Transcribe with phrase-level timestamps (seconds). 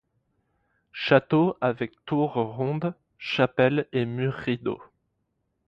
[0.93, 4.81] Château avec tour ronde, chapelle et mur rideau.